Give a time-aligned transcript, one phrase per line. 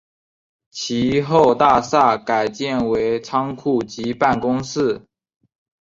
[0.71, 5.05] 其后大厦改建为仓库及办公室。